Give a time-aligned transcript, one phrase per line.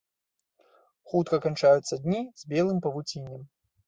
[1.11, 3.45] Хутка канчаюцца дні з белым павуціннем.